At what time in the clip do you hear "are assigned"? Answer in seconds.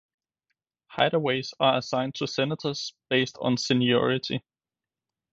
1.59-2.15